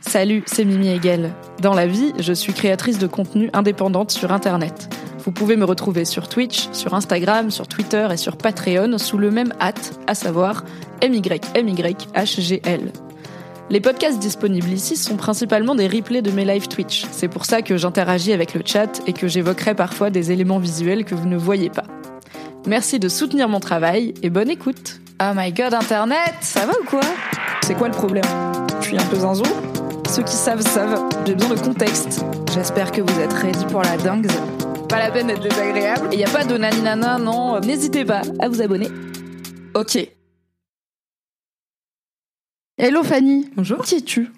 [0.00, 1.32] Salut, c'est Mimi Hegel.
[1.60, 4.92] Dans la vie, je suis créatrice de contenu indépendante sur Internet.
[5.20, 9.30] Vous pouvez me retrouver sur Twitch, sur Instagram, sur Twitter et sur Patreon sous le
[9.30, 10.64] même hâte, à savoir
[11.02, 12.90] MYMYHGL.
[13.70, 17.06] Les podcasts disponibles ici sont principalement des replays de mes live Twitch.
[17.12, 21.04] C'est pour ça que j'interagis avec le chat et que j'évoquerai parfois des éléments visuels
[21.04, 21.84] que vous ne voyez pas.
[22.66, 25.01] Merci de soutenir mon travail et bonne écoute.
[25.24, 27.00] Oh my god, Internet, ça va ou quoi?
[27.62, 28.24] C'est quoi le problème?
[28.80, 29.44] Je suis un peu zinzou
[30.10, 32.24] Ceux qui savent savent, j'ai besoin de contexte.
[32.52, 34.26] J'espère que vous êtes ready pour la dingue.
[34.88, 36.08] Pas la peine d'être désagréable.
[36.10, 37.60] Et y a pas de naninana, non.
[37.60, 38.88] N'hésitez pas à vous abonner.
[39.74, 39.96] Ok.
[42.76, 43.48] Hello Fanny.
[43.54, 43.84] Bonjour.
[43.84, 44.28] Qui es-tu?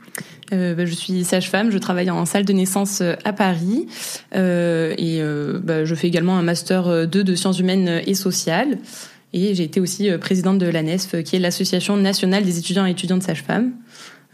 [0.53, 3.89] Euh, bah, je suis sage-femme, je travaille en salle de naissance euh, à Paris
[4.37, 8.79] euh, et euh, bah, je fais également un master 2 de sciences humaines et sociales.
[9.35, 12.93] Et j'ai été aussi euh, présidente de l'ANESF, qui est l'Association nationale des étudiants et
[12.93, 13.73] étudiantes sages-femmes.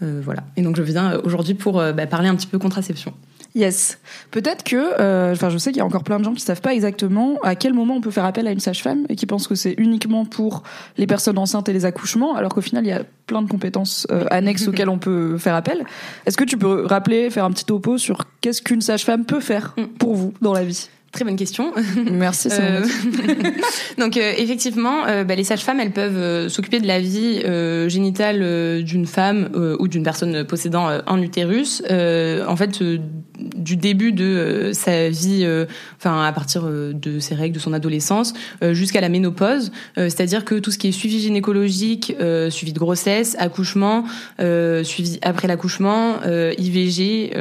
[0.03, 0.45] Euh, voilà.
[0.57, 3.13] Et donc je viens euh, aujourd'hui pour euh, bah, parler un petit peu contraception.
[3.55, 3.99] Yes.
[4.31, 6.61] Peut-être que, euh, enfin, je sais qu'il y a encore plein de gens qui savent
[6.61, 9.49] pas exactement à quel moment on peut faire appel à une sage-femme et qui pensent
[9.49, 10.63] que c'est uniquement pour
[10.97, 14.07] les personnes enceintes et les accouchements, alors qu'au final, il y a plein de compétences
[14.11, 15.85] euh, annexes auxquelles on peut faire appel.
[16.27, 19.75] Est-ce que tu peux rappeler, faire un petit topo sur qu'est-ce qu'une sage-femme peut faire
[19.99, 20.89] pour vous dans la vie?
[21.13, 21.73] Très bonne question.
[22.11, 22.87] Merci, Euh.
[23.99, 27.89] Donc euh, effectivement, euh, bah, les sages-femmes, elles peuvent euh, s'occuper de la vie euh,
[27.89, 31.83] génitale euh, d'une femme euh, ou d'une personne possédant euh, un utérus.
[31.91, 32.99] euh, en fait, euh,
[33.57, 37.61] du début de euh, sa vie, euh, enfin à partir euh, de ses règles, de
[37.61, 38.33] son adolescence,
[38.73, 39.73] jusqu'à la ménopause.
[39.97, 42.15] C'est-à-dire que tout ce qui est suivi gynécologique,
[42.51, 44.05] suivi de grossesse, accouchement,
[44.83, 46.17] suivi après l'accouchement,
[46.59, 47.33] IVG,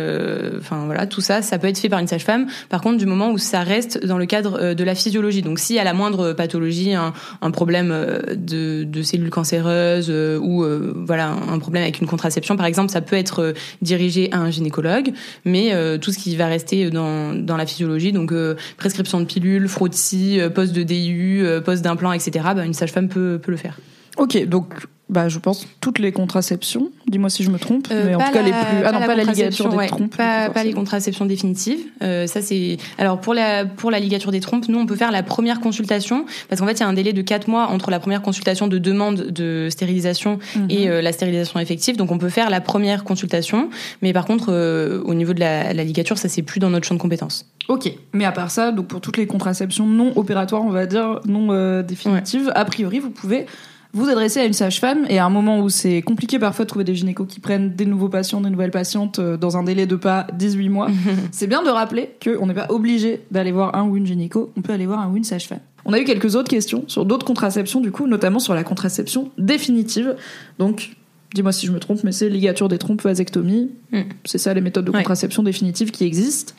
[0.60, 2.48] enfin voilà, tout ça, ça peut être fait par une sage-femme.
[2.70, 5.80] Par contre, du moment où ça reste dans le cadre de la physiologie, donc si
[5.80, 7.90] à la moindre pathologie, un, problème
[8.36, 10.66] de, de cellules cancéreuses ou
[11.06, 15.12] voilà un problème avec une contraception, par exemple, ça peut être dirigé à un gynécologue.
[15.46, 19.68] Mais tout ce qui va rester dans, dans la physiologie, donc euh, prescription de pilules,
[19.68, 23.58] frottis, euh, pose de DIU, euh, pose d'implant, etc., bah, une sage-femme peut, peut le
[23.58, 23.80] faire.
[24.18, 24.74] Ok, donc,
[25.10, 26.92] bah, je pense toutes les contraceptions.
[27.08, 28.86] Dis-moi si je me trompe, Euh, mais en pas tout cas les plus.
[28.86, 30.16] Ah non, pas la ligature des ouais, trompes.
[30.16, 31.80] Pas, pas les contraceptions définitives.
[32.04, 32.78] Euh, ça c'est.
[32.98, 36.26] Alors pour la pour la ligature des trompes, nous on peut faire la première consultation
[36.48, 38.68] parce qu'en fait il y a un délai de quatre mois entre la première consultation
[38.68, 40.68] de demande de stérilisation Mhm.
[40.70, 41.98] et euh, la stérilisation effective.
[41.98, 43.70] Donc on peut faire la première consultation,
[44.02, 46.86] mais par contre euh, au niveau de la, la ligature, ça c'est plus dans notre
[46.88, 47.46] champ de compétences.
[47.68, 51.20] Ok, mais à part ça, donc pour toutes les contraceptions non opératoires, on va dire
[51.26, 53.46] non euh, définitives, a priori, vous pouvez
[53.94, 56.86] vous adresser à une sage-femme et à un moment où c'est compliqué parfois de trouver
[56.86, 59.96] des gynécos qui prennent des nouveaux patients, des nouvelles patientes euh, dans un délai de
[59.96, 60.90] pas 18 mois,
[61.32, 64.62] c'est bien de rappeler qu'on n'est pas obligé d'aller voir un ou une gynéco, on
[64.62, 65.60] peut aller voir un ou une sage-femme.
[65.86, 69.32] On a eu quelques autres questions sur d'autres contraceptions du coup, notamment sur la contraception
[69.40, 70.16] définitive.
[70.60, 70.92] Donc,
[71.34, 73.72] dis-moi si je me trompe, mais c'est ligature des trompes, vasectomie.
[73.92, 74.02] Mm.
[74.26, 74.98] C'est ça les méthodes de Ouais.
[74.98, 76.54] contraception définitive qui existent.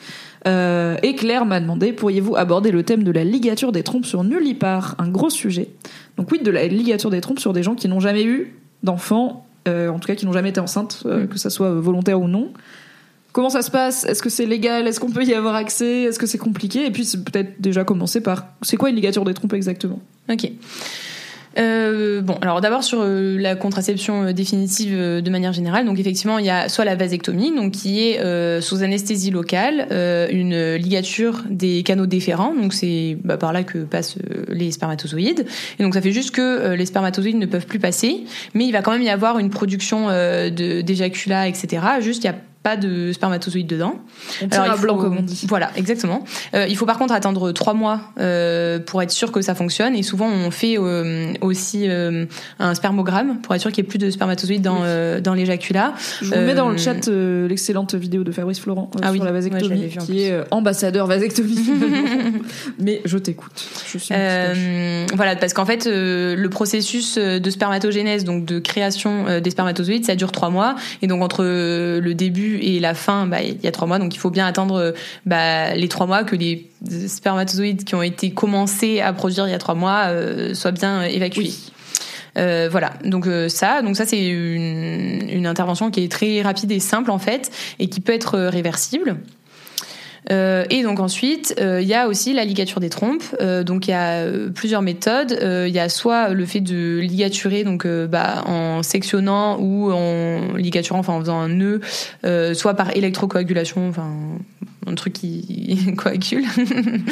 [0.47, 4.23] Euh, et Claire m'a demandé pourriez-vous aborder le thème de la ligature des trompes sur
[4.23, 5.69] Nullipar, un gros sujet.
[6.21, 9.43] Donc oui, de la ligature des trompes sur des gens qui n'ont jamais eu d'enfants,
[9.67, 11.27] euh, en tout cas qui n'ont jamais été enceintes, euh, Mm.
[11.29, 12.49] que ça soit euh, volontaire ou non.
[13.33, 14.05] Comment ça se passe?
[14.05, 14.87] Est-ce que c'est légal?
[14.87, 16.03] Est-ce qu'on peut y avoir accès?
[16.03, 16.85] Est-ce que c'est compliqué?
[16.85, 19.99] Et puis peut-être déjà commencer par c'est quoi une ligature des trompes exactement?
[20.29, 20.51] Ok.
[21.57, 25.99] Euh, bon, alors d'abord sur euh, la contraception euh, définitive euh, de manière générale, donc
[25.99, 30.27] effectivement il y a soit la vasectomie, donc qui est euh, sous anesthésie locale, euh,
[30.31, 34.15] une ligature des canaux déférents, donc c'est bah, par là que passent
[34.47, 35.45] les spermatozoïdes,
[35.77, 38.23] et donc ça fait juste que les spermatozoïdes ne peuvent plus passer,
[38.53, 41.83] mais il va quand même y avoir une production d'éjaculat, etc.
[41.99, 43.95] Juste il y a pas de spermatozoïdes dedans.
[44.41, 45.45] On tire Alors, à blanc comme on dit.
[45.47, 46.23] Voilà, exactement.
[46.53, 49.95] Euh, il faut par contre attendre trois mois euh, pour être sûr que ça fonctionne.
[49.95, 53.97] Et souvent, on fait euh, aussi un spermogramme pour être sûr qu'il n'y ait plus
[53.97, 55.93] de spermatozoïdes dans, euh, dans l'éjaculat.
[56.21, 59.25] Je vous mets dans le chat l'excellente vidéo de Fabrice Florent Ah sur oui, la
[59.25, 61.57] ouais, vasectomie, l'avais vu qui est ambassadeur vasectomie.
[62.79, 63.67] Mais je t'écoute.
[65.15, 70.31] Voilà, parce qu'en fait, le processus de spermatogénèse, donc de création des spermatozoïdes, ça dure
[70.31, 70.75] trois mois.
[71.01, 73.99] Et donc entre le début et la fin, bah, il y a trois mois.
[73.99, 74.91] Donc il faut bien attendre euh,
[75.25, 76.69] bah, les trois mois que les
[77.07, 81.03] spermatozoïdes qui ont été commencés à produire il y a trois mois euh, soient bien
[81.03, 81.51] évacués.
[82.37, 86.71] Euh, voilà, donc euh, ça, donc ça c'est une, une intervention qui est très rapide
[86.71, 89.17] et simple en fait et qui peut être réversible.
[90.29, 93.23] Euh, et donc ensuite, euh, il y a aussi la ligature des trompes.
[93.41, 95.37] Euh, donc il y a plusieurs méthodes.
[95.41, 100.99] Il y a soit le fait de ligaturer donc bah, en sectionnant ou en ligaturant,
[100.99, 101.81] enfin en faisant un nœud,
[102.53, 104.09] soit par électrocoagulation, enfin
[104.87, 106.43] un truc qui coagule.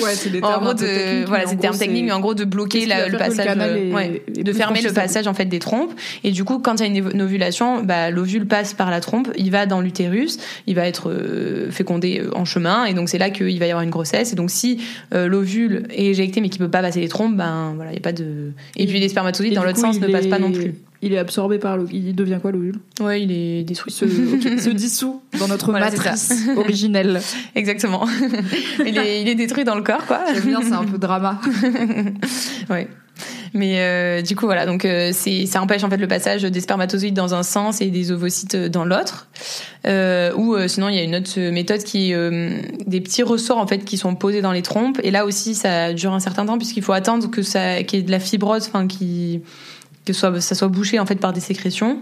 [0.02, 2.20] Ouais, c'est des termes en gros de, techniques, voilà, c'est des termes techniques, mais en
[2.20, 5.60] gros de bloquer la, le passage, le ouais, de fermer le passage en fait des
[5.60, 5.94] trompes.
[6.24, 9.30] Et du coup, quand il y a une ovulation, bah, l'ovule passe par la trompe,
[9.38, 10.38] il va dans l'utérus,
[10.68, 11.14] il va être
[11.72, 14.34] fécondé en chemin, et donc c'est là qu'il va y avoir une grossesse.
[14.34, 14.82] Et donc si
[15.14, 18.00] euh, l'ovule est éjecté mais qu'il peut pas passer les trompes, ben voilà, il y
[18.00, 18.52] a pas de.
[18.76, 20.76] Et puis les spermatozoïdes dans l'autre sens ne passent pas non plus.
[21.02, 21.96] Il est absorbé par l'ovule.
[21.96, 23.92] Il devient quoi l'ovule Ouais, il est détruit.
[23.92, 27.22] Se, se dissout dans notre matrice originelle.
[27.56, 28.06] Exactement.
[28.86, 30.22] il, est, il est détruit dans le corps, quoi.
[30.34, 31.40] J'aime bien, c'est un peu drama.
[32.70, 32.88] ouais.
[33.54, 36.60] Mais euh, du coup voilà, donc euh, c'est ça empêche en fait le passage des
[36.62, 39.28] spermatozoïdes dans un sens et des ovocytes dans l'autre.
[39.88, 43.58] Euh, ou euh, sinon il y a une autre méthode qui est des petits ressorts
[43.58, 46.46] en fait qui sont posés dans les trompes et là aussi ça dure un certain
[46.46, 49.42] temps puisqu'il faut attendre que ça qu'il y ait de la fibrose, enfin qui
[50.06, 52.00] que soit, ça soit bouché en fait par des sécrétions.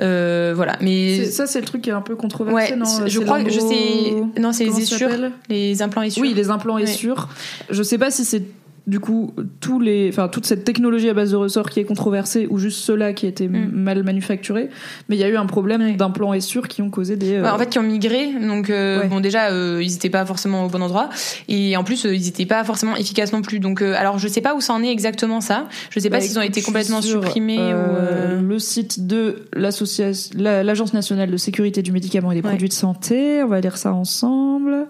[0.00, 2.72] Euh, voilà, mais ça c'est le truc qui est un peu controversé.
[2.72, 4.40] Ouais, non je crois que je sais.
[4.40, 5.10] Non, c'est les essures,
[5.48, 6.22] les implants essures.
[6.22, 7.28] Oui, les implants essures.
[7.68, 8.44] Je sais pas si c'est
[8.86, 12.46] du coup, tous les, enfin, toute cette technologie à base de ressorts qui est controversée
[12.50, 13.70] ou juste ceux-là qui étaient mm.
[13.72, 14.70] mal manufacturés.
[15.08, 17.34] Mais il y a eu un problème d'implants et sûrs qui ont causé des.
[17.34, 18.32] Euh, en fait, qui ont migré.
[18.32, 21.08] Donc, euh, bon, déjà, euh, ils n'étaient pas forcément au bon endroit.
[21.48, 23.60] Et en plus, ils n'étaient pas forcément efficaces non plus.
[23.60, 25.66] Donc, alors, je sais pas où ça en est exactement ça.
[25.90, 28.40] Je sais pas bah, s'ils ont été complètement supprimés ou.
[28.42, 33.42] Le site de l'association, l'Agence nationale de sécurité du médicament et des produits de santé.
[33.42, 34.88] On va lire ça ensemble.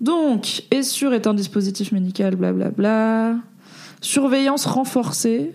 [0.00, 3.36] Donc, Essure est un dispositif médical, blablabla.
[4.00, 5.54] Surveillance renforcée.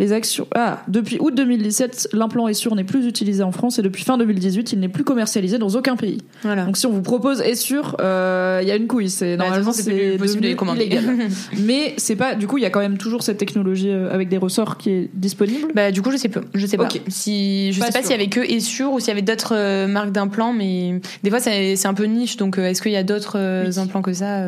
[0.00, 0.46] Les actions.
[0.54, 4.72] Ah, depuis août 2017, l'implant Essure n'est plus utilisé en France et depuis fin 2018,
[4.72, 6.22] il n'est plus commercialisé dans aucun pays.
[6.42, 6.64] Voilà.
[6.64, 9.10] Donc si on vous propose Essure, euh, il y a une couille.
[9.10, 10.88] C'est bah, normalement c'est possible de commander.
[11.58, 12.34] Mais c'est pas.
[12.34, 14.88] Du coup, il y a quand même toujours cette technologie euh, avec des ressorts qui
[14.88, 15.68] est disponible?
[15.74, 16.40] Bah du coup, je sais pas.
[16.54, 16.88] Je sais pas.
[17.08, 19.86] Si je sais pas s'il y avait que Essure ou s'il y avait d'autres euh,
[19.86, 22.38] marques d'implants, mais des fois c'est un peu niche.
[22.38, 23.36] Donc est-ce qu'il y a d'autres
[23.78, 24.46] implants que ça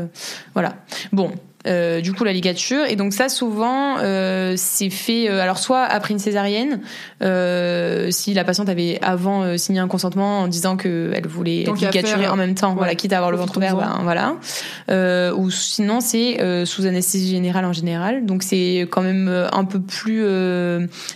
[0.54, 0.76] Voilà.
[1.12, 1.30] Bon,
[1.66, 5.82] euh, du coup la ligature et donc ça souvent euh, c'est fait euh, alors soit
[5.84, 6.80] après une césarienne
[8.10, 12.26] si la patiente avait avant signé un consentement en disant que elle voulait être ligaturée
[12.26, 14.36] en même temps voilà quitte à avoir le ventre ouvert ben, voilà.
[15.34, 18.26] Ou sinon c'est sous anesthésie générale en général.
[18.26, 20.24] Donc c'est quand même un peu plus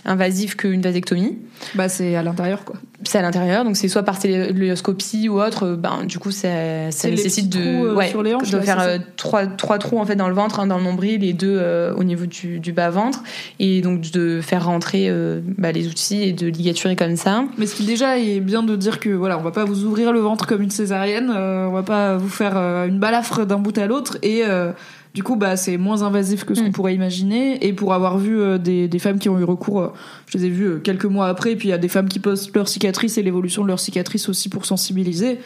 [0.05, 1.37] invasif qu'une vasectomie.
[1.75, 2.75] Bah c'est à l'intérieur quoi.
[3.03, 5.75] C'est à l'intérieur, donc c'est soit par téléoscopie ou autre.
[5.75, 9.77] Ben du coup, ça, ça nécessite de, ouais, sur les hanches, de faire trois, trois
[9.77, 12.25] trous en fait dans le ventre, un dans le nombril et deux euh, au niveau
[12.25, 13.23] du, du bas ventre,
[13.59, 17.43] et donc de faire rentrer euh, bah, les outils et de ligaturer comme ça.
[17.57, 20.13] Mais ce qui déjà est bien de dire que voilà, on va pas vous ouvrir
[20.13, 23.87] le ventre comme une césarienne, on va pas vous faire une balafre d'un bout à
[23.87, 24.43] l'autre et
[25.17, 26.73] du coup, bah, c'est moins invasif que ce qu'on mm.
[26.73, 27.65] pourrait imaginer.
[27.65, 29.87] Et pour avoir vu euh, des, des, femmes qui ont eu recours, euh,
[30.27, 32.07] je les ai vues euh, quelques mois après, et puis il y a des femmes
[32.07, 35.39] qui postent leur cicatrice et l'évolution de leur cicatrice aussi pour sensibiliser.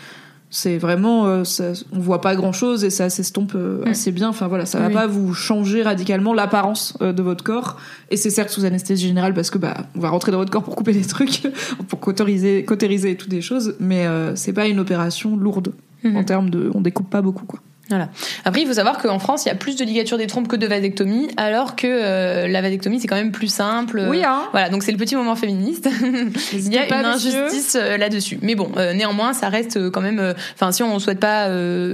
[0.54, 3.88] C'est vraiment, ça, on voit pas grand chose et ça s'estompe mm.
[3.88, 4.30] assez bien.
[4.30, 7.78] Enfin voilà, ça va pas vous changer radicalement l'apparence de votre corps.
[8.10, 10.64] Et c'est certes sous anesthésie générale parce que bah, on va rentrer dans votre corps
[10.64, 11.44] pour couper des trucs,
[11.88, 13.76] pour cautériser, cautériser toutes des choses.
[13.80, 14.06] Mais
[14.36, 16.18] c'est pas une opération lourde mm-hmm.
[16.18, 17.62] en termes de, on découpe pas beaucoup quoi.
[17.92, 18.10] Voilà.
[18.46, 20.56] Après, il faut savoir qu'en France, il y a plus de ligature des trompes que
[20.56, 24.06] de vasectomie, alors que euh, la vasectomie, c'est quand même plus simple.
[24.10, 24.44] Oui, hein.
[24.52, 25.90] Voilà, donc c'est le petit moment féministe.
[26.54, 28.40] il y a une injustice euh, là-dessus.
[28.42, 30.34] Mais bon, euh, néanmoins, ça reste quand même.
[30.56, 31.50] Enfin, si on souhaite pas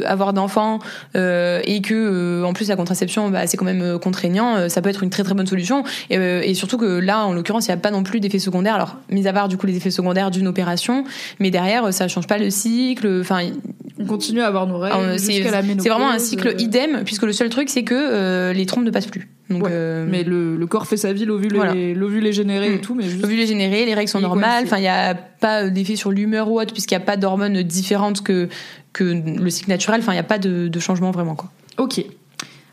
[0.06, 0.80] avoir d'enfants
[1.16, 5.10] et que en plus la contraception, bah, c'est quand même contraignant, ça peut être une
[5.10, 5.84] très très bonne solution.
[6.10, 8.76] Et, et surtout que là, en l'occurrence, il n'y a pas non plus d'effets secondaires.
[8.76, 11.04] Alors, mis à part du coup les effets secondaires d'une opération,
[11.40, 13.20] mais derrière, ça change pas le cycle.
[13.22, 13.50] Enfin,
[14.00, 15.84] on continue à avoir nos règles jusqu'à la ménopause.
[15.84, 16.60] C'est vraiment un cycle euh.
[16.62, 19.30] idem, puisque le seul truc, c'est que euh, les trompes ne passent plus.
[19.50, 22.82] Donc, euh, Mais le, le, corps fait sa vie, l'ovule est, généré et mm.
[22.82, 22.96] tout.
[22.96, 23.22] mais juste...
[23.22, 24.66] L'ovule est généré, les règles sont normales.
[24.66, 27.64] Enfin, il n'y a pas d'effet sur l'humeur ou autre, puisqu'il n'y a pas d'hormones
[27.64, 28.50] différentes que,
[28.94, 30.02] que le cycle naturel.
[30.02, 31.36] Enfin, il n'y a pas de, de changement vraiment.
[31.36, 31.50] Quoi.
[31.78, 32.04] Ok.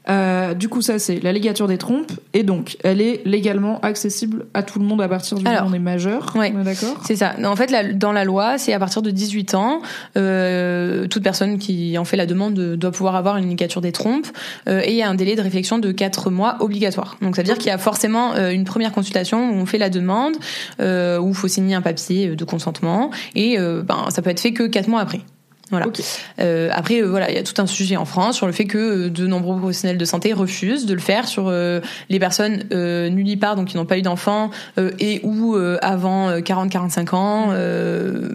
[0.09, 2.13] Euh, du coup, ça, c'est la ligature des trompes.
[2.33, 5.71] Et donc, elle est légalement accessible à tout le monde à partir du moment où
[5.71, 6.35] on est majeur.
[6.37, 7.01] Ouais, d'accord?
[7.07, 7.35] C'est ça.
[7.45, 9.81] En fait, dans la loi, c'est à partir de 18 ans,
[10.17, 14.27] euh, toute personne qui en fait la demande doit pouvoir avoir une ligature des trompes.
[14.69, 17.17] Euh, et il y a un délai de réflexion de 4 mois obligatoire.
[17.23, 19.79] Donc, ça veut dire qu'il y a forcément euh, une première consultation où on fait
[19.79, 20.35] la demande,
[20.81, 23.11] euh, où il faut signer un papier de consentement.
[23.35, 25.21] Et ben, ça peut être fait que 4 mois après.
[25.71, 25.87] Voilà.
[26.41, 28.67] Euh, après, euh, voilà, il y a tout un sujet en France sur le fait
[28.67, 31.81] que euh, de nombreux professionnels de santé refusent de le faire sur euh,
[32.11, 36.31] les personnes euh, nullipares, donc qui n'ont pas eu d'enfants, euh, et ou euh, avant
[36.39, 37.47] 40-45 ans.
[37.53, 38.29] euh,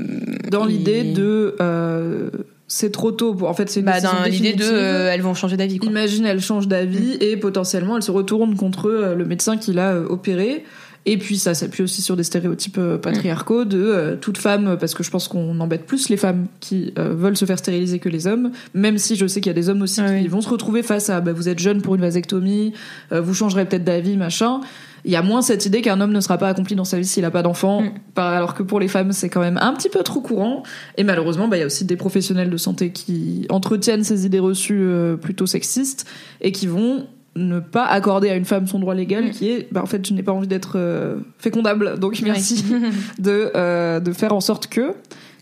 [0.50, 2.29] Dans et- l'idée de euh,
[2.67, 5.33] c'est trop tôt pour en fait c'est une bah, dans l'idée de euh, elles vont
[5.33, 5.79] changer d'avis.
[5.83, 7.21] Imagine, elle change d'avis Mm.
[7.24, 10.63] et potentiellement elle se retourne contre le médecin qui l'a opéré.
[11.06, 14.94] Et puis ça s'appuie aussi sur des stéréotypes euh, patriarcaux de euh, toute femme, parce
[14.94, 18.10] que je pense qu'on embête plus les femmes qui euh, veulent se faire stériliser que
[18.10, 20.27] les hommes, même si je sais qu'il y a des hommes aussi Ah qui oui.
[20.27, 22.74] vont se retrouver face à bah, vous êtes jeune pour une vasectomie,
[23.12, 24.60] euh, vous changerez peut-être d'avis, machin.
[25.06, 27.06] Il y a moins cette idée qu'un homme ne sera pas accompli dans sa vie
[27.06, 27.91] s'il n'a pas d'enfant, Mm.
[28.18, 30.63] alors que pour les femmes c'est quand même un petit peu trop courant.
[30.98, 34.39] Et malheureusement, bah, il y a aussi des professionnels de santé qui entretiennent ces idées
[34.39, 36.06] reçues euh, plutôt sexistes
[36.41, 39.29] et qui vont ne pas accorder à une femme son droit légal Mm.
[39.31, 42.21] qui est bah, en fait je n'ai pas envie d'être euh, fécondable donc Oui.
[42.25, 42.63] merci
[43.19, 44.93] de, euh, de faire en sorte que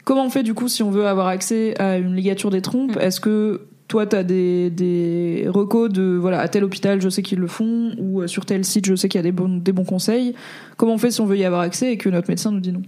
[0.03, 2.95] comment on fait du coup si on veut avoir accès à une ligature des trompes?
[2.95, 2.99] Mm.
[3.01, 7.39] est-ce que toi t'as des, des recos de voilà à tel hôpital je sais qu'ils
[7.39, 9.71] le font ou euh, sur tel site je sais qu'il y a des bons, des
[9.71, 10.33] bons conseils
[10.75, 12.73] comment on fait si on veut y avoir accès et que notre médecin nous dit
[12.73, 12.81] non?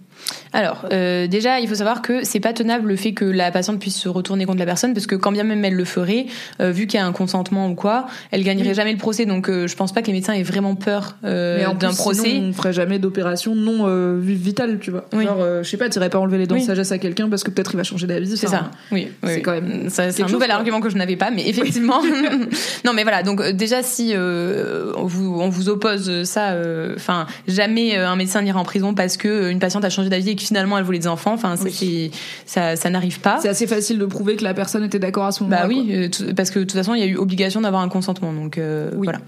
[0.53, 3.79] Alors, euh, déjà, il faut savoir que c'est pas tenable le fait que la patiente
[3.79, 6.25] puisse se retourner contre la personne, parce que quand bien même elle le ferait,
[6.59, 8.73] euh, vu qu'il y a un consentement ou quoi, elle gagnerait Oui.
[8.75, 9.25] jamais le procès.
[9.25, 12.29] Donc, euh, je pense pas que les médecins aient vraiment peur euh, d'un procès.
[12.29, 15.05] sinon, on ferait jamais d'opération non vitale, tu vois.
[15.13, 15.25] Oui.
[15.25, 16.65] Genre, je sais pas, t'irais pas enlever les dents de Oui.
[16.65, 18.35] sagesse à quelqu'un parce que peut-être il va changer d'avis.
[18.35, 18.71] C'est ça.
[18.91, 22.01] Oui, oui, c'est quand même c'est un nouvel argument que je n'avais pas, mais effectivement.
[22.85, 23.23] non, mais voilà.
[23.23, 26.55] Donc déjà, si on vous on vous oppose ça,
[26.95, 30.35] enfin jamais un médecin n'ira en prison parce que une patiente a changé d'avis et
[30.35, 31.33] que finalement elle voulait des enfants.
[31.33, 32.11] Enfin, ça, Oui.
[32.45, 33.39] ça, ça n'arrive pas.
[33.41, 35.63] C'est assez facile de prouver que la personne était d'accord à ce moment-là.
[35.63, 36.25] Bah oui, quoi.
[36.27, 38.57] euh, parce que de toute façon, il y a eu obligation d'avoir un consentement, donc
[38.57, 39.05] euh, Oui.
[39.05, 39.19] voilà.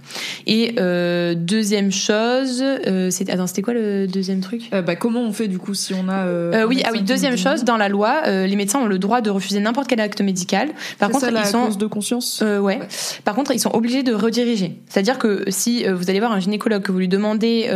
[0.47, 4.69] Et euh, deuxième chose, euh, c'était attends, c'était quoi le deuxième truc?
[4.71, 6.65] Bah, comment on fait du coup si on a.
[6.65, 9.59] oui, ah oui, deuxième chose, dans la loi, les médecins ont le droit de refuser
[9.59, 10.69] n'importe quel acte médical.
[10.99, 12.41] Par contre, ça, la ils sont cause de conscience?
[12.41, 12.57] ouais.
[12.59, 12.79] Ouais.
[13.25, 14.79] Par contre, ils sont obligés de rediriger.
[14.87, 17.69] C'est-à-dire que si vous allez voir un gynécologue que vous lui demandez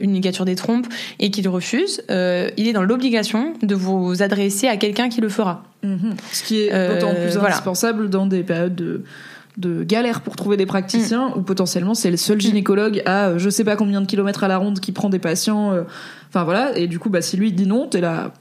[0.00, 0.86] une ligature des trompes
[1.20, 5.28] et qu'il refuse, euh, il est dans l'obligation de vous adresser à quelqu'un qui le
[5.28, 5.64] fera.
[5.82, 6.14] Mhm.
[6.32, 7.48] Ce qui est Euh, d'autant plus voilà.
[7.48, 9.02] indispensable dans des périodes de
[9.58, 11.38] de galère pour trouver des praticiens Mm.
[11.38, 14.48] où potentiellement c'est le seul gynécologue à euh, je sais pas combien de kilomètres à
[14.48, 15.82] la ronde qui prend des patients euh,
[16.30, 18.32] enfin voilà et du coup bah si lui dit non t'es là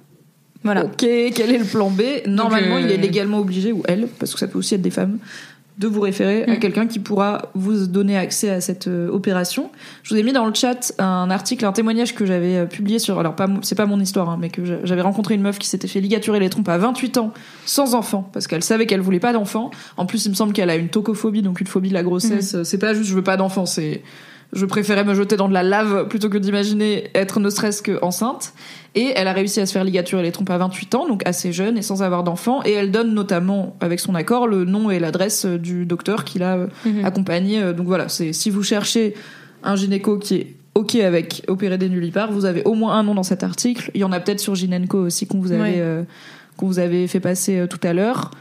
[0.64, 0.86] Voilà.
[0.86, 1.00] ok
[1.36, 2.02] quel est le plan B?
[2.28, 4.90] Normalement euh, il est légalement obligé ou elle parce que ça peut aussi être des
[4.90, 5.18] femmes
[5.78, 6.60] de vous référer à Mm.
[6.60, 9.72] quelqu'un qui pourra vous donner accès à cette euh, opération.
[10.04, 13.00] Je vous ai mis dans le chat un article, un témoignage que j'avais euh, publié
[13.00, 13.20] sur.
[13.20, 15.68] Alors, pas, c'est pas mon histoire, hein, mais que j'a- j'avais rencontré une meuf qui
[15.68, 17.32] s'était fait ligaturer les trompes à 28 ans,
[17.66, 19.72] sans enfant, parce qu'elle savait qu'elle voulait pas d'enfant.
[19.98, 22.62] En plus, il me semble qu'elle a une tocophobie, donc une phobie de la grossesse.
[22.64, 24.04] C'est pas juste je veux pas d'enfant, c'est
[24.54, 27.98] je préférais me jeter dans de la lave plutôt que d'imaginer être ne serait-ce que
[28.04, 28.54] enceinte.
[28.96, 31.54] Et elle a réussi à se faire ligaturer les trompes à 28 ans, donc assez
[31.54, 32.62] jeune et sans avoir d'enfant.
[32.66, 36.40] Et elle donne notamment, avec son accord, le nom et l'adresse euh, du docteur qui
[36.40, 37.06] l'a euh, Mhm.
[37.06, 37.62] accompagné.
[37.62, 39.14] Euh, Donc voilà, c'est si vous cherchez
[39.64, 43.16] un gynéco qui est OK avec opérer des nullipares, vous avez au moins un nom
[43.16, 43.92] dans cet article.
[43.94, 45.74] Il y en a peut-être sur Gynenco aussi qu'on vous avait, Ouais.
[45.78, 46.04] euh,
[46.58, 48.32] qu'on vous avait fait passer tout à l'heure.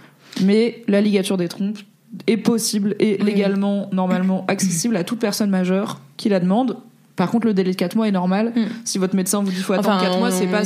[0.42, 1.78] Mais la ligature des trompes
[2.26, 6.78] est possible et légalement, normalement accessible à toute personne majeure qui la demande.
[7.20, 8.52] Par contre, le délai de 4 mois est normal.
[8.56, 8.60] Mm.
[8.86, 10.62] Si votre médecin vous dit faut attendre 4 mois, c'est pas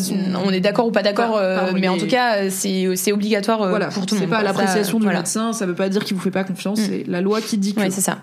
[0.46, 2.86] on est d'accord ou pas d'accord, Pas- euh, pas mais en tout cas, euh, c'est
[2.94, 4.30] c'est obligatoire euh, Voilà, pour tout le c'est monde.
[4.30, 4.44] pas quoi.
[4.44, 5.18] l'appréciation du voilà.
[5.18, 6.84] médecin, ça veut pas dire qu'il vous fait pas confiance, Mm.
[6.88, 7.80] c'est la loi qui dit que.
[7.80, 8.18] Ouais, c'est ça.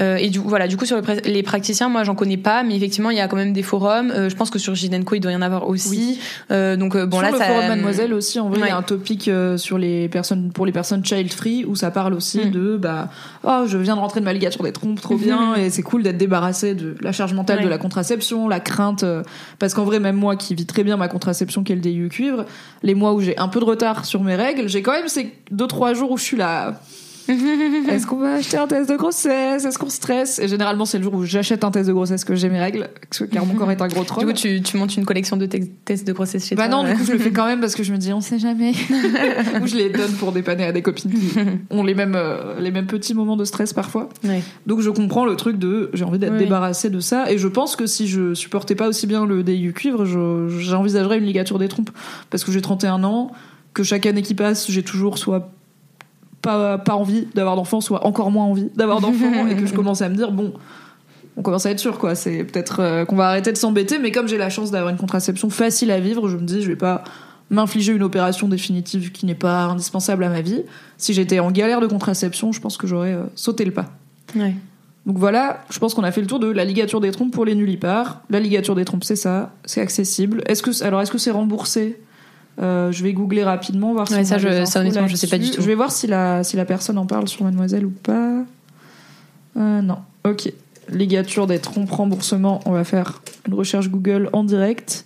[0.00, 2.74] Euh, et du voilà, du coup sur le les praticiens, moi j'en connais pas, mais
[2.76, 4.10] effectivement il y a quand même des forums.
[4.10, 6.18] Euh, je pense que sur Gidenco il doit y en avoir aussi.
[6.50, 7.44] Donc bon sur là le ça.
[7.44, 10.72] forum Mademoiselle aussi, en vrai, il y a un topic sur les personnes, pour les
[10.72, 12.50] personnes child free où ça parle aussi Mm.
[12.50, 13.08] de bah
[13.44, 16.02] oh je viens de rentrer de ma ligature des trompes, trop bien et c'est cool
[16.02, 17.67] d'être débarrassé de la charge mentale.
[17.68, 19.22] La contraception, la crainte euh,
[19.58, 22.08] parce qu'en vrai même moi qui vis très bien ma contraception qui est le DIU
[22.08, 22.44] cuivre,
[22.82, 25.32] les mois où j'ai un peu de retard sur mes règles, j'ai quand même ces
[25.50, 26.80] deux trois jours où je suis là.
[27.88, 29.64] Est-ce qu'on va acheter un test de grossesse?
[29.64, 30.38] Est-ce qu'on stresse?
[30.38, 32.88] Et généralement, c'est le jour où j'achète un test de grossesse que j'ai mes règles,
[33.30, 34.26] car mon corps est un gros troll.
[34.26, 36.82] Du coup tu, tu montes une collection de te- tests de grossesse chez Bah toi.
[36.82, 38.38] non, du coup, je le fais quand même parce que je me dis, on sait
[38.38, 38.72] jamais.
[39.62, 41.38] Ou je les donne pour dépanner à des copines qui
[41.70, 44.08] ont les mêmes, euh, les mêmes petits moments de stress parfois.
[44.24, 44.42] Ouais.
[44.66, 47.30] Donc je comprends le truc de j'ai envie d'être débarrassée de ça.
[47.30, 51.18] Et je pense que si je supportais pas aussi bien le DIU cuivre, je- j'envisagerais
[51.18, 51.90] une ligature des trompes.
[52.30, 53.30] Parce que j'ai 31 ans,
[53.74, 55.50] que chaque année qui passe, j'ai toujours soit
[56.42, 59.46] pas, pas envie d'avoir d'enfants, soit encore moins envie d'avoir d'enfants.
[59.50, 60.54] et que je commence à me dire, bon,
[61.36, 62.14] on commence à être sûr, quoi.
[62.14, 64.98] C'est peut-être euh, qu'on va arrêter de s'embêter, mais comme j'ai la chance d'avoir une
[64.98, 67.04] contraception facile à vivre, je me dis, je vais pas
[67.50, 70.62] m'infliger une opération définitive qui n'est pas indispensable à ma vie.
[70.98, 73.86] Si j'étais en galère de contraception, je pense que j'aurais euh, sauté le pas.
[74.36, 74.54] Ouais.
[75.06, 77.46] Donc voilà, je pense qu'on a fait le tour de la ligature des trompes pour
[77.46, 78.20] les nullipares.
[78.28, 80.42] La ligature des trompes, c'est ça, c'est accessible.
[80.46, 81.98] Est-ce que alors est-ce que c'est remboursé
[82.60, 85.38] Euh, je vais googler rapidement voir si Ouais, ça, je- ça, honnêtement, je sais pas
[85.38, 85.60] du tout.
[85.62, 88.42] Je vais voir si la si la personne en parle sur Mademoiselle ou pas.
[89.56, 89.98] Euh, non.
[90.24, 90.52] Ok.
[90.90, 92.60] Ligature des trompes remboursement.
[92.64, 95.04] On va faire une recherche Google en direct.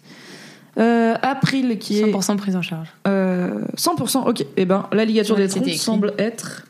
[0.79, 2.89] Euh, April qui est 100% prise en charge.
[3.07, 4.47] euh, 100%, ok.
[4.57, 6.65] Eh ben, la ligature Ouais, des trompes semble être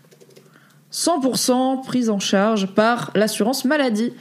[0.93, 4.13] 100% prise en charge par l'assurance maladie,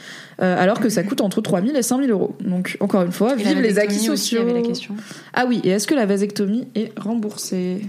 [0.41, 2.35] euh, alors que ça coûte entre 3000 et 5000 euros.
[2.39, 4.39] Donc, encore une fois, Et vive les acquis aussi, sociaux.
[4.43, 4.95] il y avait la question.
[5.33, 7.81] Ah oui, et est-ce que la vasectomie est remboursée?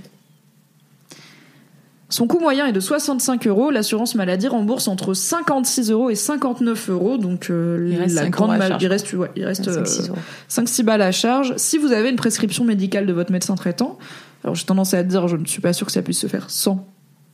[2.08, 3.70] Son coût moyen est de 65 euros.
[3.70, 7.16] L'assurance maladie rembourse entre 56 euros et 59 euros.
[7.16, 10.18] Donc, euh, Il reste la 5 grande ma- il reste, ouais, il reste 5-6 euros.
[10.48, 11.54] 5-6 balles à charge.
[11.56, 13.98] Si vous avez une prescription médicale de votre médecin traitant,
[14.44, 16.50] alors j'ai tendance à dire, je ne suis pas sûre que ça puisse se faire
[16.50, 16.84] sans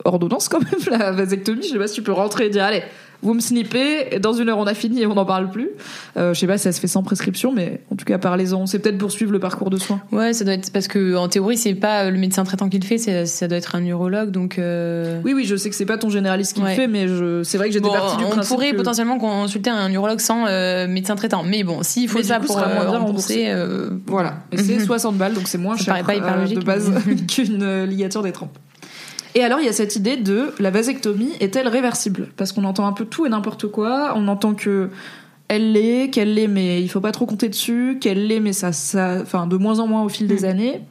[0.05, 1.63] ordonnance quand même, la vasectomie.
[1.63, 2.83] Je sais pas si tu peux rentrer et dire, allez,
[3.21, 5.71] vous me snippez, dans une heure on a fini et on n'en parle plus.
[6.15, 8.65] Euh, je sais pas si ça se fait sans prescription, mais en tout cas parlez-en.
[8.65, 9.99] C'est peut-être poursuivre le parcours de soins.
[10.13, 12.85] Ouais, ça doit être parce que en théorie, c'est pas le médecin traitant qui le
[12.85, 14.57] fait, ça doit être un neurologue, donc.
[14.57, 16.69] euh, Oui, oui, je sais que c'est pas ton généraliste qui Ouais.
[16.69, 17.43] le fait, mais je...
[17.43, 20.21] c'est vrai que j'étais Bon, partie du on principe pourrait que- potentiellement consulter un neurologue
[20.21, 23.53] sans euh, médecin traitant, mais bon, s'il faut Mais ça coup, pour euh, rembourser,
[24.07, 24.85] Voilà, et c'est Mhm.
[24.85, 26.89] 60 balles, donc c'est moins Ça cher pas hyper de base
[27.27, 28.57] qu'une ligature des trompes.
[29.35, 32.29] Et alors, il y a cette idée de la vasectomie est-elle réversible?
[32.35, 34.13] Parce qu'on entend un peu tout et n'importe quoi.
[34.15, 34.89] On entend que
[35.47, 38.71] elle l'est, qu'elle l'est, mais il faut pas trop compter dessus, qu'elle l'est, mais ça,
[38.71, 40.45] ça, enfin, de moins en moins au fil des Mhm.
[40.45, 40.81] années.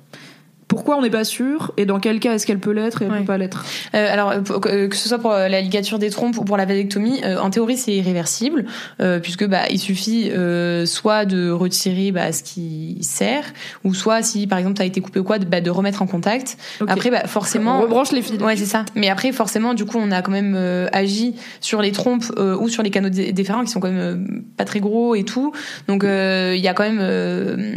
[0.69, 3.11] Pourquoi on n'est pas sûr Et dans quel cas est-ce qu'elle peut l'être et elle
[3.13, 3.19] Ouais.
[3.21, 6.11] peut pas l'être Euh, alors, euh, pour- que ce soit pour euh, la ligature des
[6.11, 8.67] trompes ou pour la vasectomie, euh, en théorie, c'est irréversible,
[9.01, 13.45] euh, puisque bah, il suffit euh, soit de retirer bah, ce qui sert,
[13.85, 16.03] ou soit si par exemple tu as été coupé ou quoi, de, bah, de remettre
[16.03, 16.59] en contact.
[16.87, 17.81] Après, bah, on forcément.
[17.81, 18.41] rebranche les fils.
[18.43, 18.85] Ouais, c'est ça.
[18.95, 22.57] Mais après, forcément, du coup, on a quand même euh, agi sur les trompes euh,
[22.59, 23.99] ou sur les canaux déférents qui sont quand même
[24.37, 25.53] euh, pas très gros et tout.
[25.89, 27.77] Donc, euh, il y a quand même euh,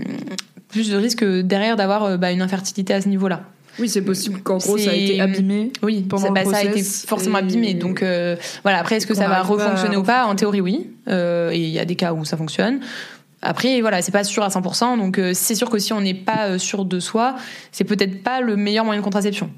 [0.72, 3.42] plus de risque derrière d'avoir euh, bah, une infertilité à ce niveau-là.
[3.80, 5.72] Oui, c'est possible qu'en gros ça a été abîmé.
[5.82, 7.74] Oui, Pendant ça, le bah, ça a été forcément et- abîmé.
[7.74, 10.26] Donc euh, voilà, après, est-ce que ça va à refonctionner ou pas?
[10.26, 10.90] En théorie, oui.
[11.08, 12.80] Euh, et il y a des cas où ça fonctionne.
[13.42, 14.98] Après, voilà, c'est pas sûr à 100%.
[14.98, 17.36] Donc euh, c'est sûr que si on n'est pas sûr de soi,
[17.72, 19.50] c'est peut-être pas le meilleur moyen de contraception.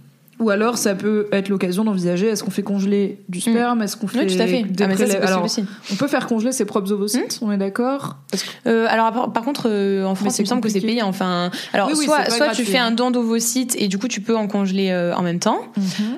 [0.44, 4.08] Ou alors ça peut être l'occasion d'envisager est-ce qu'on fait congeler du sperme Est-ce qu'on
[4.08, 4.28] fait Mm.
[4.28, 4.64] Oui, tout à fait.
[4.64, 5.64] des Ah, mais ça, Alors, aussi.
[5.92, 8.38] on peut faire congeler ses propres ovocytes, on est d'accord que-
[8.70, 11.88] Euh, alors par, contre euh, en France il me semble que c'est payé enfin alors
[11.88, 12.88] Oui, oui, soit gratuit, tu fais hein.
[12.88, 15.60] un don d'ovocytes et du coup tu peux en congeler euh, en même temps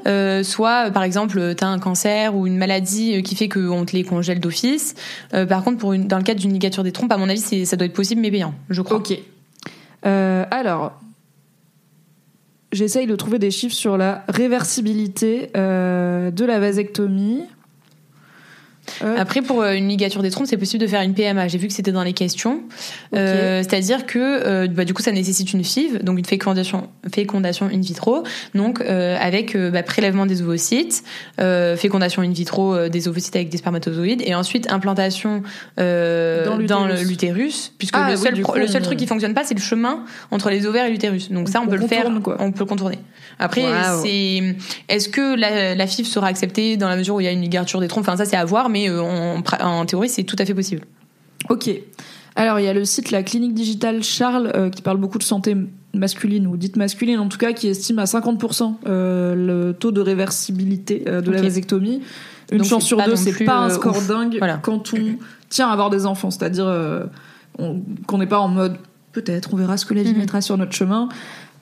[0.08, 3.96] Euh, soit par exemple tu as un cancer ou une maladie qui fait qu'on te
[3.96, 4.96] les congèle d'office
[5.50, 7.76] par contre pour une, dans le cadre d'une ligature des trompes à mon avis ça
[7.76, 9.14] doit être possible mais payant je crois Ok.
[10.04, 10.94] Alors,
[12.76, 17.44] j'essaye de trouver des chiffres sur la réversibilité euh, de la vasectomie.
[19.04, 21.48] Euh, Après, pour euh, une ligature des trompes, c'est possible de faire une PMA.
[21.48, 22.62] J'ai vu que c'était dans les questions.
[23.16, 27.66] Euh, C'est-à-dire que euh, bah, du coup, ça nécessite une FIV, donc une fécondation, fécondation
[27.74, 31.04] in vitro, donc avec bah, prélèvement des ovocytes,
[31.78, 35.44] fécondation in vitro des ovocytes avec des spermatozoïdes, et ensuite implantation
[35.78, 37.72] Dans l'utérus.
[37.78, 40.04] puisque Ah, le seul, coup, le seul on- truc qui fonctionne pas, c'est le chemin
[40.32, 41.32] entre les ovaires et l'utérus.
[41.32, 42.38] Donc ça, on, On peut le faire, quoi.
[42.40, 43.00] on peut le contourner.
[43.40, 43.64] Après,
[44.02, 44.56] c'est
[44.90, 47.42] est-ce que la, la FIV sera acceptée dans la mesure où il y a une
[47.42, 48.06] ligature des trompes?
[48.08, 50.82] Enfin, ça c'est à voir, mais euh, en, théorie, c'est tout à fait possible.
[51.50, 51.70] Ok.
[52.36, 55.24] Alors, il y a le site La Clinique Digitale Charles euh, qui parle beaucoup de
[55.24, 55.56] santé
[55.94, 60.02] masculine ou dite masculine en tout cas qui estime à 50% euh, le taux de
[60.02, 62.02] réversibilité euh, de la vasectomie.
[62.52, 64.08] Une Donc, chance sur deux, c'est pas un score ouf.
[64.08, 64.58] dingue Voilà.
[64.58, 65.16] quand on
[65.50, 66.68] tient à avoir des enfants, c'est-à-dire
[67.58, 68.78] on- qu'on n'est pas en mode
[69.14, 70.18] peut-être on verra ce que la vie Mhm.
[70.20, 71.08] mettra sur notre chemin.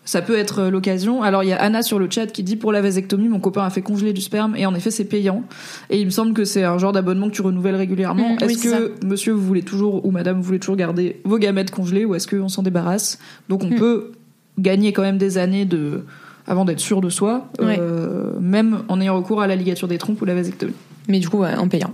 [0.06, 1.24] Ça peut être euh, l'occasion.
[1.24, 3.64] Alors il y a Anna sur le chat qui dit pour la vasectomie, mon copain
[3.64, 5.44] a fait congeler du sperme et en effet c'est payant.
[5.90, 8.36] Et il me semble que c'est un genre d'abonnement que tu renouvelles régulièrement.
[8.42, 11.72] Oui, est-ce que monsieur vous voulez toujours ou madame vous voulez toujours garder vos gamètes
[11.72, 13.18] congelées ou est-ce qu'on s'en débarrasse?
[13.48, 13.76] Donc on Mhm.
[13.80, 14.12] peut
[14.60, 16.04] gagner quand même des années de
[16.48, 17.78] avant d'être sûr de soi, Ouais.
[17.80, 20.74] euh, même en ayant recours à la ligature des trompes ou la vasectomie.
[21.08, 21.94] Mais du coup, ouais, en payant.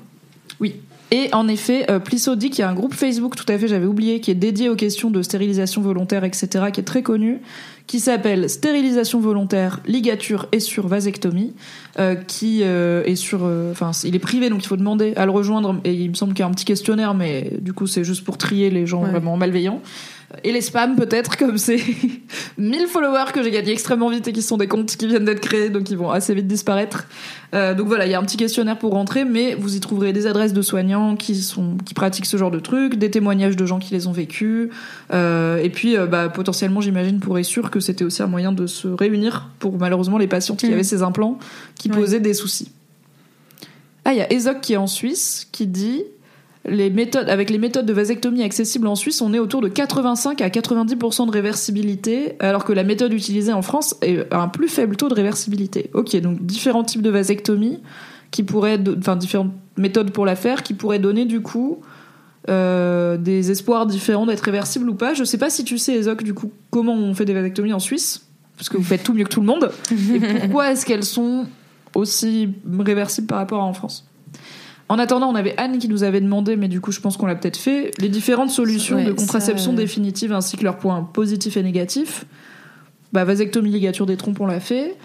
[0.60, 0.76] Oui.
[1.12, 3.67] Et en effet, euh, Plisseau dit qu'il y a un groupe Facebook, tout à fait,
[3.67, 7.39] j'avais oublié, qui est dédié aux questions de stérilisation volontaire, etc., qui est très connu,
[7.89, 11.56] qui s'appelle Stérilisation volontaire, ligature et sur vasectomie,
[11.97, 13.39] euh, qui euh, est sur...
[13.41, 16.13] euh, Enfin, il est privé, donc il faut demander à le rejoindre, et il me
[16.13, 18.86] semble qu'il y a un petit questionnaire, mais du coup, c'est juste pour trier les
[18.86, 19.10] gens Ouais.
[19.10, 19.82] vraiment malveillants.
[20.43, 21.80] Et les spams, peut-être, comme c'est
[22.60, 25.39] 1000 followers que j'ai gagnés extrêmement vite et qui sont des comptes qui viennent d'être
[25.39, 27.08] créés, donc ils vont assez vite disparaître.
[27.56, 30.13] Euh, donc voilà, il y a un petit questionnaire pour rentrer, mais vous y trouverez
[30.13, 33.65] des adresses de soignants qui sont qui pratiquent ce genre de trucs, des témoignages de
[33.65, 34.69] gens qui les ont vécus,
[35.12, 38.51] euh, et puis euh, bah, potentiellement, j'imagine, pour être sûr que c'était aussi un moyen
[38.51, 40.73] de se réunir pour malheureusement les patientes qui Mhm.
[40.73, 41.37] avaient ces implants
[41.75, 42.71] qui posaient des soucis.
[44.05, 46.03] Ah, il y a Ezoc qui est en Suisse qui dit
[46.65, 50.41] les méthodes, avec les méthodes de vasectomie accessibles en Suisse, on est autour de 85
[50.41, 53.95] à 90% de réversibilité, alors que la méthode utilisée en France
[54.31, 55.89] a un plus faible taux de réversibilité.
[55.93, 57.79] Ok, donc différents types de vasectomie
[58.31, 61.79] qui pourraient, enfin différentes méthodes pour la faire, qui pourraient donner du coup
[62.47, 65.13] euh, des espoirs différents d'être réversibles ou pas.
[65.13, 67.80] Je sais pas si tu sais, Ezoc, du coup, comment on fait des vasectomies en
[67.80, 68.25] Suisse,
[68.58, 71.45] parce que vous faites tout mieux que tout le monde, et pourquoi est-ce qu'elles sont
[71.95, 72.49] aussi
[72.80, 74.06] réversibles par rapport à en France?
[74.88, 77.28] En attendant, on avait Anne qui nous avait demandé, mais du coup, je pense qu'on
[77.28, 81.63] l'a peut-être fait, les différentes solutions de contraception définitive ainsi que leurs points positifs et
[81.63, 82.25] négatifs.
[83.13, 84.95] Bah, vasectomie, ligature des trompes, on l'a fait.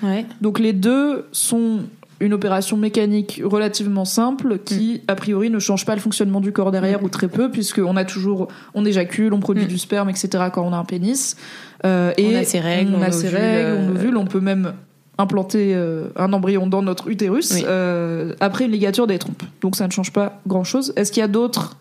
[0.41, 1.81] Donc les deux sont
[2.21, 5.11] une opération mécanique relativement simple qui, mm.
[5.11, 7.05] a priori, ne change pas le fonctionnement du corps derrière mm.
[7.05, 9.69] ou très peu, puisqu'on a toujours, on éjacule, on produit mm.
[9.69, 10.45] du sperme, etc.
[10.53, 11.37] quand on a un pénis.
[11.85, 14.73] Euh, et on a ses règles, on, a ses règles, on ovule, on peut même
[15.19, 19.43] implanter euh, un embryon dans notre utérus euh, après une ligature des trompes.
[19.61, 20.93] Donc ça ne change pas grand-chose.
[20.97, 21.77] Est-ce qu'il y a d'autres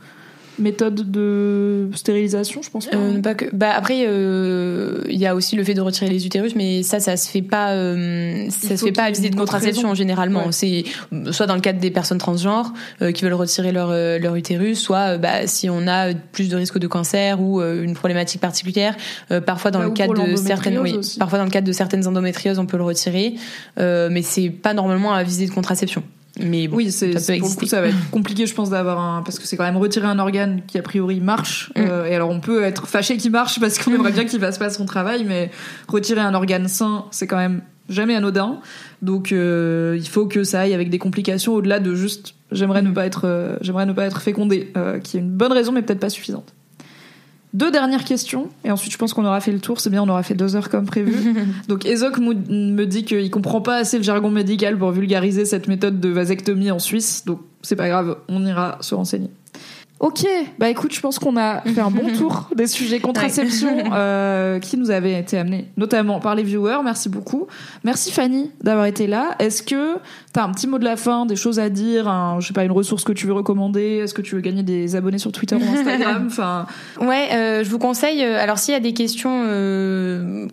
[0.59, 2.97] méthode de stérilisation, je pense pas.
[2.97, 3.45] Euh, pas que.
[3.53, 6.99] Bah après, il euh, y a aussi le fait de retirer les utérus, mais ça,
[6.99, 7.71] ça se fait pas.
[7.71, 10.51] Euh, ça se fait pas à visite de contraception généralement.
[10.51, 10.83] C'est
[11.31, 12.73] soit dans le cadre des personnes transgenres
[13.13, 16.87] qui veulent retirer leur leur utérus, soit bah, si on a plus de risques de
[16.87, 18.95] cancer ou une problématique particulière.
[19.45, 22.59] parfois dans bah, le cadre de certaines, oui, parfois dans le cadre de certaines endométrioses,
[22.59, 23.35] on peut le retirer,
[23.77, 26.03] mais c'est pas normalement à visite de contraception.
[26.39, 29.37] Mais oui, c'est pour le coup ça va être compliqué, je pense, d'avoir un parce
[29.37, 31.71] que c'est quand même retirer un organe qui a priori marche.
[31.75, 31.81] Mm.
[31.81, 34.57] Euh, et alors on peut être fâché qu'il marche parce qu'on aimerait bien qu'il fasse
[34.57, 35.51] pas son travail, mais
[35.87, 38.59] retirer un organe sain, c'est quand même jamais anodin.
[39.03, 42.91] Donc euh, il faut que ça aille avec des complications au-delà de juste j'aimerais ne
[42.91, 45.99] pas être euh, j'aimerais ne pas être fécondé, qui est une bonne raison mais peut-être
[45.99, 46.53] pas suffisante.
[47.53, 50.09] Deux dernières questions, et ensuite je pense qu'on aura fait le tour, c'est bien, on
[50.09, 51.35] aura fait deux heures comme prévu.
[51.67, 55.99] Donc Ezok me dit qu'il comprend pas assez le jargon médical pour vulgariser cette méthode
[55.99, 59.29] de vasectomie en Suisse, donc c'est pas grave, on ira se renseigner.
[60.03, 60.25] Ok,
[60.59, 64.75] bah écoute, je pense qu'on a fait un bon tour des sujets contraception euh, qui
[64.75, 66.79] nous avaient été amenés, notamment par les viewers.
[66.83, 67.47] Merci beaucoup.
[67.85, 69.33] Merci Fanny d'avoir été là.
[69.39, 69.99] Est-ce que
[70.33, 72.71] T'as un petit mot de la fin, des choses à dire, je sais pas, une
[72.71, 73.99] ressource que tu veux recommander?
[74.03, 76.27] Est-ce que tu veux gagner des abonnés sur Twitter ou Instagram?
[76.33, 76.65] Enfin,
[76.99, 78.23] ouais, euh, je vous conseille.
[78.23, 80.47] Euh, alors, s'il y a des questions, euh,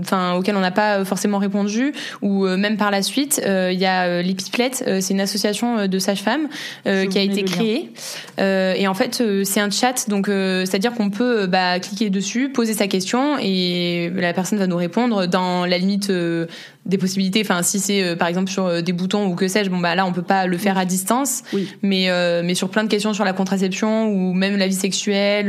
[0.00, 4.20] enfin, auxquelles on n'a pas forcément répondu, ou même par la suite, il y a
[4.20, 4.72] l'Epiplet.
[4.72, 6.48] c'est une association de sages-femmes
[6.82, 7.92] qui a été créée.
[8.38, 12.88] et en fait, c'est un chat, donc c'est-à-dire qu'on peut bah, cliquer dessus, poser sa
[12.88, 16.12] question, et la personne va nous répondre dans la limite
[16.86, 17.40] des possibilités.
[17.42, 19.94] Enfin, si c'est euh, par exemple sur euh, des boutons ou que sais-je, bon bah
[19.94, 21.42] là on peut pas le faire à distance.
[21.52, 21.68] Oui.
[21.82, 25.48] Mais euh, mais sur plein de questions sur la contraception ou même la vie sexuelle,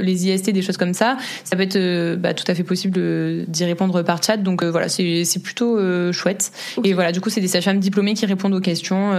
[0.00, 3.64] les IST, des choses comme ça, ça peut être bah, tout à fait possible d'y
[3.64, 4.36] répondre par chat.
[4.36, 5.78] Donc voilà, c'est c'est plutôt
[6.12, 6.52] chouette.
[6.84, 9.12] Et voilà, du coup c'est des sages-femmes diplômées qui répondent aux questions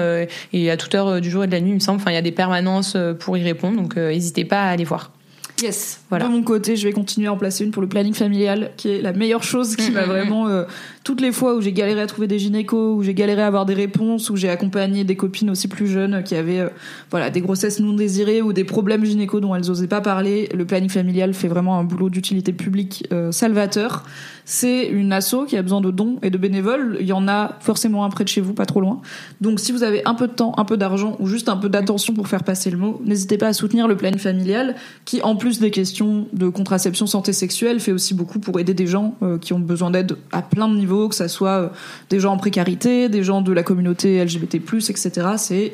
[0.54, 2.00] et à toute heure du jour et de la nuit, il me semble.
[2.00, 5.12] Enfin, il y a des permanences pour y répondre, donc n'hésitez pas à aller voir.
[5.62, 6.02] Yes.
[6.10, 6.26] Voilà.
[6.26, 8.90] De mon côté, je vais continuer à en placer une pour le planning familial, qui
[8.90, 10.48] est la meilleure chose qui m'a vraiment.
[10.48, 10.64] Euh,
[11.04, 13.66] toutes les fois où j'ai galéré à trouver des gynécos, où j'ai galéré à avoir
[13.66, 16.70] des réponses, où j'ai accompagné des copines aussi plus jeunes qui avaient euh,
[17.10, 20.66] voilà des grossesses non désirées ou des problèmes gynéco dont elles osaient pas parler, le
[20.66, 24.06] planning familial fait vraiment un boulot d'utilité publique euh, salvateur.
[24.52, 26.98] C'est une asso qui a besoin de dons et de bénévoles.
[27.00, 29.00] Il y en a forcément un près de chez vous, pas trop loin.
[29.42, 31.70] Donc si vous avez un peu de temps, un peu d'argent ou juste un peu
[31.70, 35.36] d'attention pour faire passer le mot, n'hésitez pas à soutenir le planning familial qui, en
[35.36, 39.38] plus des questions de contraception santé sexuelle, fait aussi beaucoup pour aider des gens euh,
[39.38, 41.70] qui ont besoin d'aide à plein de niveaux, que ça soit euh,
[42.10, 45.12] des gens en précarité, des gens de la communauté LGBT+, etc.
[45.38, 45.74] C'est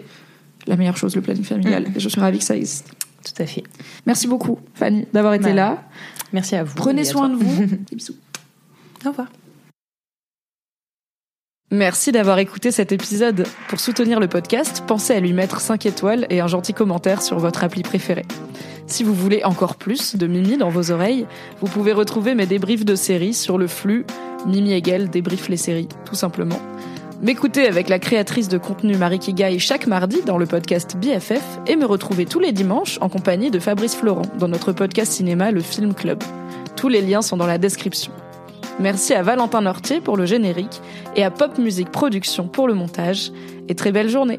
[0.67, 1.83] la meilleure chose, le planning familial.
[1.83, 1.93] Mm.
[1.95, 2.89] Et je suis ravie que ça existe.
[3.23, 3.63] Tout à fait.
[4.05, 5.83] Merci beaucoup, Fanny, d'avoir été bah, là.
[6.33, 6.75] Merci à vous.
[6.75, 7.65] Prenez soin de vous.
[7.93, 8.15] bisous.
[9.05, 9.27] Au revoir.
[11.71, 13.45] Merci d'avoir écouté cet épisode.
[13.67, 17.39] Pour soutenir le podcast, pensez à lui mettre 5 étoiles et un gentil commentaire sur
[17.39, 18.25] votre appli préférée.
[18.87, 21.25] Si vous voulez encore plus de Mimi dans vos oreilles,
[21.61, 24.05] vous pouvez retrouver mes débriefs de séries sur le flux
[24.45, 26.59] Mimi Egel débrief les séries, tout simplement.
[27.21, 31.75] M'écouter avec la créatrice de contenu Marie Kigai chaque mardi dans le podcast BFF et
[31.75, 35.61] me retrouver tous les dimanches en compagnie de Fabrice Florent dans notre podcast cinéma Le
[35.61, 36.23] Film Club.
[36.75, 38.11] Tous les liens sont dans la description.
[38.79, 40.81] Merci à Valentin Nortier pour le générique
[41.15, 43.31] et à Pop Music Production pour le montage.
[43.69, 44.38] Et très belle journée